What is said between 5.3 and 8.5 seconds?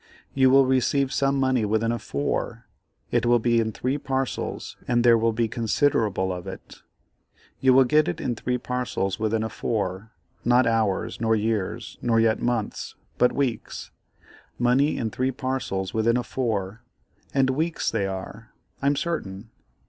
be considerable of it. You will get it in